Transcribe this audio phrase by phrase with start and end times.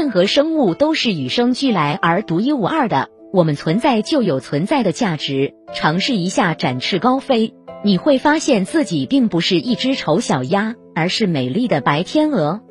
[0.00, 7.52] 任何生物都是与生俱来而独一无二的我们存在就有存在的价值尝试一下展翅高飞。
[7.84, 12.62] 你会发现自己并不是一只丑小鸭而是美丽的白天鹅。